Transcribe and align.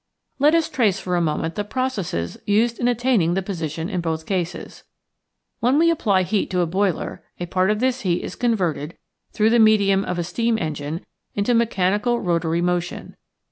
Let 0.39 0.55
us 0.55 0.67
trace 0.67 0.99
for 0.99 1.15
a 1.15 1.21
moment 1.21 1.53
the 1.53 1.63
processes 1.63 2.35
used 2.47 2.79
in 2.79 2.87
attaining 2.87 3.35
the 3.35 3.43
position 3.43 3.87
in 3.87 4.01
both 4.01 4.25
cases. 4.25 4.83
When 5.59 5.77
we 5.77 5.91
apply 5.91 6.23
heat 6.23 6.49
to 6.49 6.61
a 6.61 6.65
boiler, 6.65 7.23
a 7.39 7.45
part 7.45 7.69
of 7.69 7.79
this 7.79 8.01
heat 8.01 8.23
is 8.23 8.35
con 8.35 8.57
verted, 8.57 8.93
through 9.31 9.51
the 9.51 9.59
medium 9.59 10.03
of 10.03 10.17
a 10.17 10.23
steam 10.23 10.57
en 10.57 10.73
gine, 10.73 11.05
into 11.35 11.53
mechanical 11.53 12.19
rotary 12.19 12.61
motion. 12.61 13.15